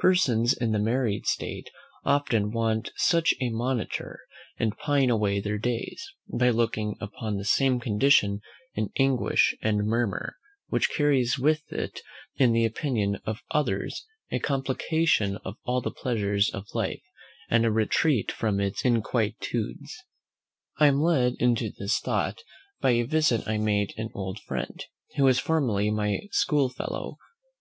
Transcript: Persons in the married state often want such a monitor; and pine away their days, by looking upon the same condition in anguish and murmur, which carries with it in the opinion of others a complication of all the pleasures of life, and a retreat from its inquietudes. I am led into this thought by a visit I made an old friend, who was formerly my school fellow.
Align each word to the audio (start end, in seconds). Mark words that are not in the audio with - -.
Persons 0.00 0.52
in 0.52 0.72
the 0.72 0.80
married 0.80 1.26
state 1.26 1.70
often 2.04 2.50
want 2.50 2.90
such 2.96 3.34
a 3.40 3.50
monitor; 3.50 4.18
and 4.58 4.76
pine 4.76 5.10
away 5.10 5.38
their 5.38 5.58
days, 5.58 6.04
by 6.28 6.50
looking 6.50 6.96
upon 7.00 7.36
the 7.36 7.44
same 7.44 7.78
condition 7.78 8.40
in 8.74 8.90
anguish 8.98 9.54
and 9.62 9.86
murmur, 9.86 10.34
which 10.70 10.90
carries 10.90 11.38
with 11.38 11.72
it 11.72 12.00
in 12.34 12.50
the 12.50 12.64
opinion 12.64 13.20
of 13.24 13.44
others 13.52 14.04
a 14.32 14.40
complication 14.40 15.36
of 15.44 15.54
all 15.64 15.80
the 15.80 15.92
pleasures 15.92 16.50
of 16.52 16.66
life, 16.74 17.04
and 17.48 17.64
a 17.64 17.70
retreat 17.70 18.32
from 18.32 18.58
its 18.58 18.84
inquietudes. 18.84 20.02
I 20.80 20.88
am 20.88 21.00
led 21.00 21.34
into 21.38 21.70
this 21.70 22.00
thought 22.00 22.40
by 22.80 22.90
a 22.90 23.02
visit 23.04 23.46
I 23.46 23.56
made 23.56 23.94
an 23.96 24.10
old 24.14 24.40
friend, 24.48 24.84
who 25.14 25.22
was 25.22 25.38
formerly 25.38 25.92
my 25.92 26.22
school 26.32 26.70
fellow. 26.70 27.18